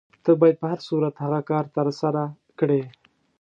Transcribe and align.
ته 0.23 0.31
باید 0.39 0.57
په 0.61 0.67
هر 0.71 0.79
صورت 0.87 1.13
هغه 1.23 1.39
کار 1.49 1.65
ترسره 1.75 2.23
کړې. 2.59 2.81